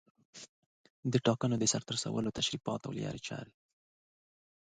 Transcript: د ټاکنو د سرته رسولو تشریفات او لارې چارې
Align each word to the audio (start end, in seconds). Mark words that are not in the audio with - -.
د 1.11 1.13
ټاکنو 1.25 1.55
د 1.59 1.63
سرته 1.71 1.91
رسولو 1.95 2.35
تشریفات 2.39 2.81
او 2.83 2.91
لارې 2.99 3.21
چارې 3.27 3.53